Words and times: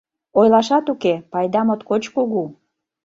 Ойлашат 0.39 0.85
уке: 0.93 1.13
пайда 1.31 1.61
моткоч 1.67 2.03
кугу. 2.15 2.43